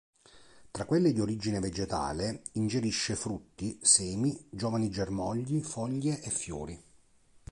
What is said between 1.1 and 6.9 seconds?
di origine vegetale, ingerisce frutti, semi, giovani germogli, foglie e fiori.